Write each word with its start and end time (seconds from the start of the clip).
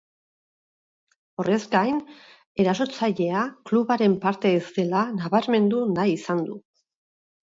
Horrez 1.41 1.57
gain, 1.73 1.99
erasotzailea 2.63 3.43
klubaren 3.71 4.15
parte 4.23 4.53
ez 4.61 4.71
dela 4.79 5.03
nabarmendu 5.19 5.83
nahi 5.99 6.15
izan 6.17 6.43
du. 6.49 6.57